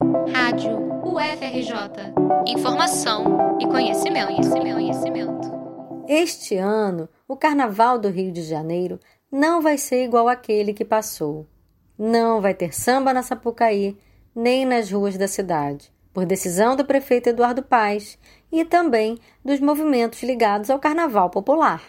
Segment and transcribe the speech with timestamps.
[0.00, 2.14] Rádio UFRJ.
[2.46, 5.52] Informação e conhecimento, conhecimento, conhecimento.
[6.08, 8.98] Este ano, o Carnaval do Rio de Janeiro
[9.30, 11.46] não vai ser igual àquele que passou.
[11.98, 13.94] Não vai ter samba na Sapucaí,
[14.34, 18.18] nem nas ruas da cidade, por decisão do prefeito Eduardo Paes
[18.50, 21.82] e também dos movimentos ligados ao Carnaval Popular.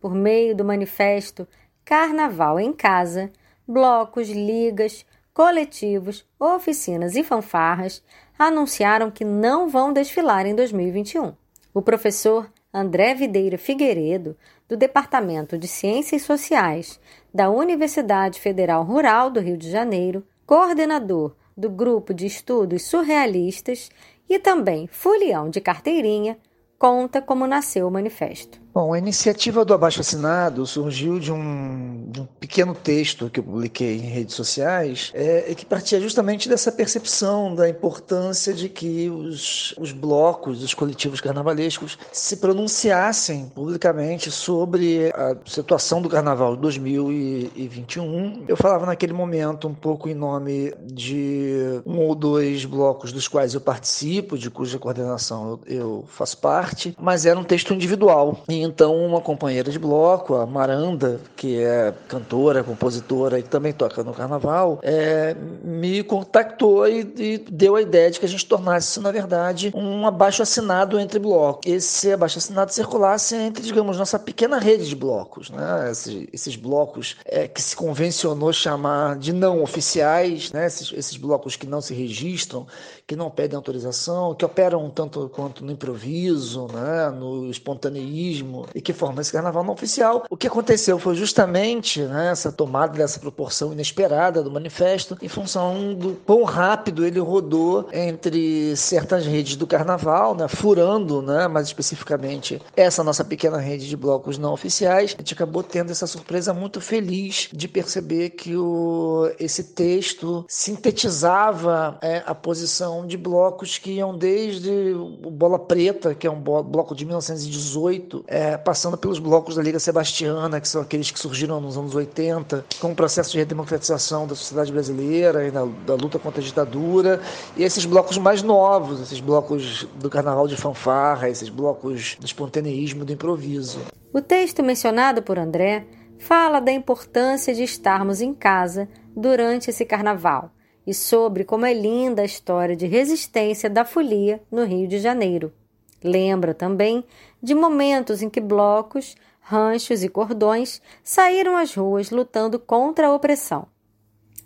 [0.00, 1.46] Por meio do manifesto
[1.84, 3.30] Carnaval em Casa,
[3.68, 8.02] blocos, ligas, coletivos, oficinas e fanfarras
[8.38, 11.34] anunciaram que não vão desfilar em 2021.
[11.72, 14.36] O professor André Videira Figueiredo,
[14.68, 16.98] do Departamento de Ciências Sociais
[17.32, 23.90] da Universidade Federal Rural do Rio de Janeiro, coordenador do Grupo de Estudos Surrealistas
[24.28, 26.38] e também folião de carteirinha,
[26.78, 28.61] conta como nasceu o manifesto.
[28.74, 33.44] Bom, a iniciativa do abaixo assinado surgiu de um, de um pequeno texto que eu
[33.44, 39.74] publiquei em redes sociais, é, que partia justamente dessa percepção da importância de que os,
[39.78, 48.44] os blocos, os coletivos carnavalescos se pronunciassem publicamente sobre a situação do carnaval de 2021.
[48.48, 53.52] Eu falava naquele momento um pouco em nome de um ou dois blocos dos quais
[53.52, 58.42] eu participo, de cuja coordenação eu, eu faço parte, mas era um texto individual.
[58.62, 64.12] Então uma companheira de bloco, a Maranda, que é cantora, compositora e também toca no
[64.12, 69.10] carnaval, é, me contactou e, e, deu a ideia de que a gente tornasse na
[69.10, 71.70] verdade, um abaixo assinado entre blocos.
[71.70, 75.90] Esse abaixo assinado circulasse entre, digamos, nossa pequena rede de blocos, né?
[75.90, 80.66] esses, esses blocos é, que se convencionou chamar de não oficiais, né?
[80.66, 82.66] esses, esses blocos que não se registram,
[83.06, 87.10] que não pedem autorização, que operam tanto quanto no improviso, né?
[87.10, 90.24] no espontaneísmo e que forma esse carnaval não oficial.
[90.30, 95.94] O que aconteceu foi justamente né, essa tomada dessa proporção inesperada do manifesto, em função
[95.94, 102.60] do quão rápido ele rodou entre certas redes do carnaval, né, furando, né, mais especificamente,
[102.76, 105.14] essa nossa pequena rede de blocos não oficiais.
[105.16, 111.98] A gente acabou tendo essa surpresa muito feliz de perceber que o, esse texto sintetizava
[112.02, 116.94] é, a posição de blocos que iam desde o Bola Preta, que é um bloco
[116.94, 121.60] de 1918, é, é, passando pelos blocos da Liga Sebastiana, que são aqueles que surgiram
[121.60, 126.40] nos anos 80, com o processo de redemocratização da sociedade brasileira e da luta contra
[126.40, 127.20] a ditadura,
[127.56, 133.04] e esses blocos mais novos, esses blocos do carnaval de fanfarra, esses blocos do espontaneísmo,
[133.04, 133.78] do improviso.
[134.12, 135.86] O texto mencionado por André
[136.18, 140.50] fala da importância de estarmos em casa durante esse carnaval
[140.84, 145.52] e sobre como é linda a história de resistência da folia no Rio de Janeiro.
[146.02, 147.04] Lembra também
[147.42, 153.66] de momentos em que blocos, ranchos e cordões saíram às ruas lutando contra a opressão.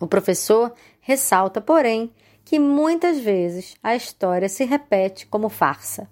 [0.00, 2.12] O professor ressalta, porém,
[2.44, 6.08] que muitas vezes a história se repete como farsa.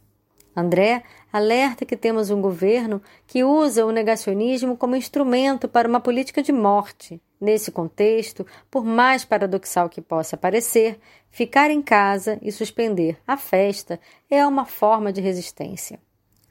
[0.54, 1.02] André
[1.32, 6.52] alerta que temos um governo que usa o negacionismo como instrumento para uma política de
[6.52, 7.20] morte.
[7.40, 13.98] Nesse contexto, por mais paradoxal que possa parecer, ficar em casa e suspender a festa
[14.30, 15.98] é uma forma de resistência.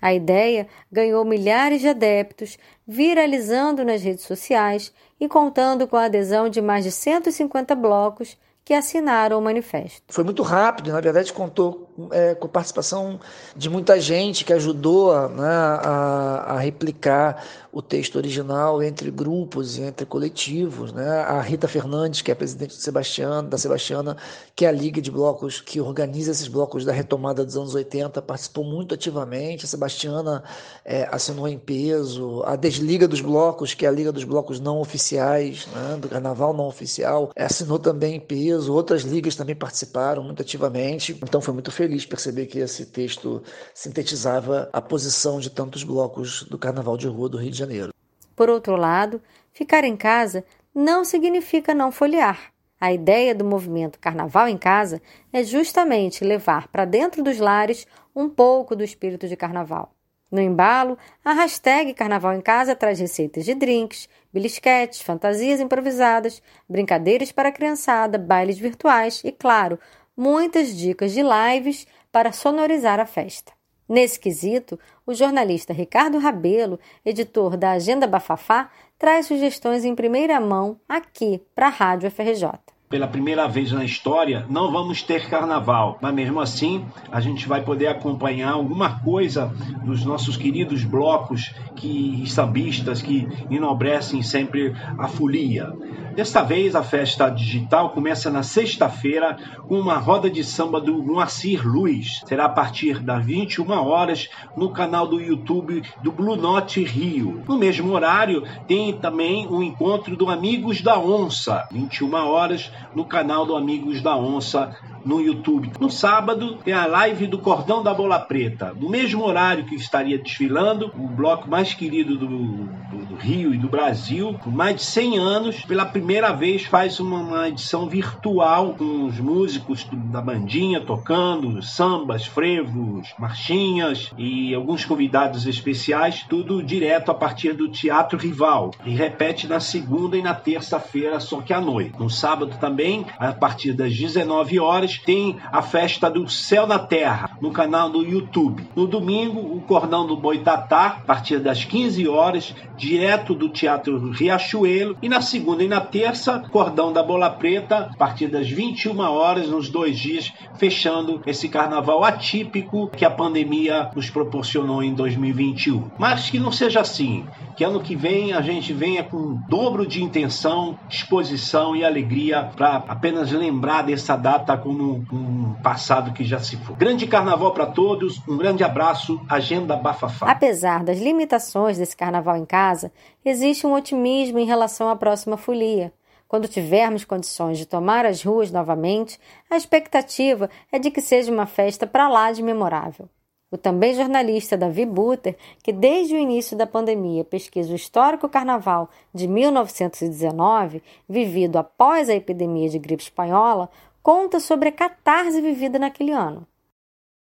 [0.02, 2.58] A ideia ganhou milhares de adeptos,
[2.88, 8.36] viralizando nas redes sociais e contando com a adesão de mais de 150 blocos
[8.72, 10.02] que assinaram o manifesto.
[10.08, 13.20] Foi muito rápido, na verdade contou é, com a participação
[13.54, 19.82] de muita gente que ajudou né, a, a, replicar o texto original entre grupos e
[19.82, 20.94] entre coletivos.
[20.94, 21.06] Né?
[21.06, 24.16] A Rita Fernandes, que é presidente Sebastiano, da Sebastiana,
[24.56, 28.22] que é a liga de blocos que organiza esses blocos da retomada dos anos 80,
[28.22, 29.66] participou muito ativamente.
[29.66, 30.44] A Sebastiana
[30.86, 32.42] é, assinou em peso.
[32.46, 36.54] A Desliga dos Blocos, que é a liga dos blocos não oficiais, né, do carnaval
[36.54, 41.18] não oficial, assinou também em peso peso, outras ligas também participaram muito ativamente.
[41.24, 43.42] Então foi muito feliz perceber que esse texto
[43.74, 47.94] sintetizava a posição de tantos blocos do Carnaval de Rua do Rio de Janeiro.
[48.36, 52.52] Por outro lado, ficar em casa não significa não folhear.
[52.80, 55.02] A ideia do movimento Carnaval em Casa
[55.32, 57.86] é justamente levar para dentro dos lares
[58.16, 59.94] um pouco do espírito de carnaval.
[60.32, 67.34] No embalo, a hashtag Carnaval em Casa traz receitas de drinks, belisquetes, fantasias improvisadas, brincadeiras
[67.34, 69.78] para a criançada, bailes virtuais e, claro,
[70.16, 73.52] muitas dicas de lives para sonorizar a festa.
[73.90, 80.80] Nesse quesito, o jornalista Ricardo Rabelo, editor da Agenda Bafafá, traz sugestões em primeira mão
[80.88, 82.52] aqui para a Rádio FRJ
[82.92, 87.62] pela primeira vez na história, não vamos ter carnaval, mas mesmo assim a gente vai
[87.62, 89.52] poder acompanhar alguma coisa
[89.84, 95.74] dos nossos queridos blocos que sambistas que enobrecem sempre a folia.
[96.16, 101.66] Desta vez, a festa digital começa na sexta-feira com uma roda de samba do Moacir
[101.66, 102.22] Luiz.
[102.26, 107.42] Será a partir das 21 horas no canal do YouTube do Blue Note Rio.
[107.48, 113.06] No mesmo horário, tem também o um encontro do Amigos da Onça, 21 horas no
[113.06, 114.76] canal do Amigos da Onça
[115.06, 115.72] no YouTube.
[115.80, 120.18] No sábado tem a live do Cordão da Bola Preta, no mesmo horário que estaria
[120.18, 124.84] desfilando, o bloco mais querido do, do, do Rio e do Brasil, por mais de
[124.84, 130.82] 100 anos, pela primeira vez faz uma, uma edição virtual com os músicos da bandinha
[130.82, 138.72] tocando sambas, frevos, marchinhas e alguns convidados especiais, tudo direto a partir do Teatro Rival.
[138.86, 141.96] E repete na segunda e na terça-feira, só que à noite.
[142.00, 147.38] No sábado também, a partir das 19 horas, tem a festa do Céu na Terra
[147.42, 148.64] no canal do YouTube.
[148.76, 154.98] No domingo, o Cordão do Boitatá, a partir das 15 horas, direto do Teatro Riachuelo.
[155.02, 159.48] E na segunda e na terça, Cordão da Bola Preta, a partir das 21 horas,
[159.48, 165.90] nos dois dias, fechando esse carnaval atípico que a pandemia nos proporcionou em 2021.
[165.98, 170.04] Mas que não seja assim, que ano que vem a gente venha com dobro de
[170.04, 176.58] intenção, disposição e alegria para apenas lembrar dessa data como um passado que já se
[176.58, 176.76] foi.
[176.76, 180.30] Grande carnaval para todos, um grande abraço, agenda Bafafá.
[180.30, 182.92] Apesar das limitações desse carnaval em casa,
[183.24, 185.94] existe um otimismo em relação à próxima folia.
[186.28, 189.20] Quando tivermos condições de tomar as ruas novamente,
[189.50, 193.10] a expectativa é de que seja uma festa para lá de memorável.
[193.54, 198.90] O também jornalista Davi Buter, que desde o início da pandemia pesquisa o histórico carnaval
[199.14, 203.70] de 1919, vivido após a epidemia de gripe espanhola,
[204.02, 206.48] conta sobre a catarse vivida naquele ano.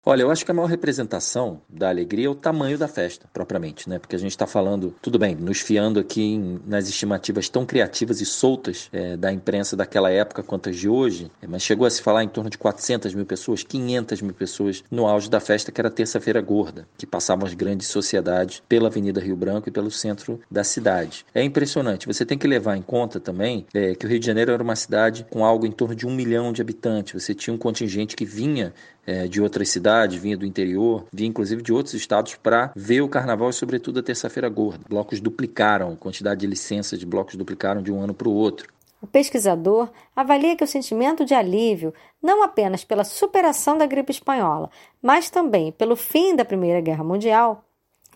[0.09, 3.89] Olha, eu acho que a maior representação da alegria é o tamanho da festa, propriamente,
[3.89, 3.99] né?
[3.99, 8.21] Porque a gente está falando, tudo bem, nos fiando aqui em, nas estimativas tão criativas
[8.21, 11.89] e soltas é, da imprensa daquela época quanto as de hoje, é, mas chegou a
[11.89, 15.73] se falar em torno de 400 mil pessoas, 500 mil pessoas no auge da festa,
[15.73, 19.91] que era Terça-feira Gorda, que passavam as grandes sociedades pela Avenida Rio Branco e pelo
[19.91, 21.25] centro da cidade.
[21.35, 22.07] É impressionante.
[22.07, 24.77] Você tem que levar em conta também é, que o Rio de Janeiro era uma
[24.77, 27.21] cidade com algo em torno de um milhão de habitantes.
[27.21, 28.73] Você tinha um contingente que vinha
[29.07, 33.09] é, de outras cidades, vinha do interior, vinha inclusive de outros estados para ver o
[33.09, 34.83] carnaval e, sobretudo, a terça-feira gorda.
[34.87, 38.71] Blocos duplicaram, a quantidade de licenças de blocos duplicaram de um ano para o outro.
[39.01, 44.69] O pesquisador avalia que o sentimento de alívio, não apenas pela superação da gripe espanhola,
[45.01, 47.63] mas também pelo fim da Primeira Guerra Mundial,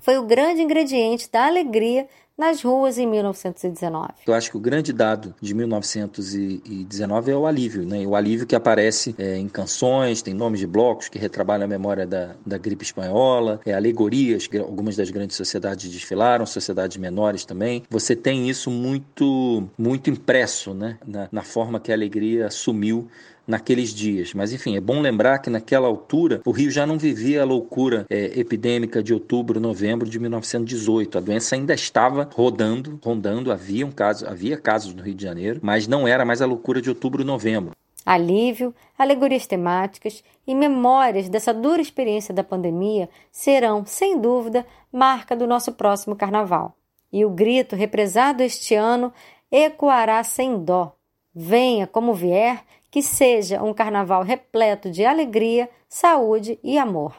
[0.02, 2.08] foi o grande ingrediente da alegria
[2.38, 4.14] nas ruas em 1919.
[4.26, 8.06] Eu acho que o grande dado de 1919 é o alívio, né?
[8.06, 12.08] O alívio que aparece é, em canções, tem nomes de blocos que retrabalham a memória
[12.08, 17.84] da, da gripe espanhola, é, alegorias que algumas das grandes sociedades desfilaram, sociedades menores também.
[17.90, 20.98] Você tem isso muito, muito impresso, né?
[21.06, 23.08] Na, na forma que a alegria sumiu
[23.52, 24.34] naqueles dias.
[24.34, 28.06] Mas enfim, é bom lembrar que naquela altura o Rio já não vivia a loucura
[28.10, 31.18] é, epidêmica de outubro, novembro de 1918.
[31.18, 35.60] A doença ainda estava rodando, rondando, havia, um caso, havia casos no Rio de Janeiro,
[35.62, 37.76] mas não era mais a loucura de outubro, novembro.
[38.04, 45.46] Alívio, alegorias temáticas e memórias dessa dura experiência da pandemia serão, sem dúvida, marca do
[45.46, 46.76] nosso próximo carnaval.
[47.14, 49.14] E o grito represado este ano
[49.52, 50.96] ecoará sem dó.
[51.34, 57.16] Venha como vier que seja um carnaval repleto de alegria, saúde e amor.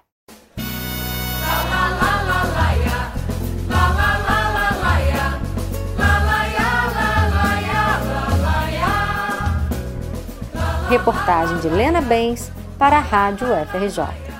[10.91, 14.32] Reportagem de Lena Bens para a Rádio FRJ.